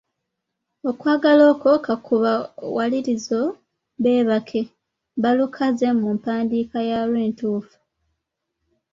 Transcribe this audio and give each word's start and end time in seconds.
Okwagala 0.89 1.43
okwo 1.53 1.71
kakubawalirize 1.85 3.39
beekakabe, 4.03 4.61
balukaze 5.21 5.87
mu 5.99 6.07
mpandiika 6.17 6.79
yaalwo 6.89 7.17
entuufu. 7.27 7.77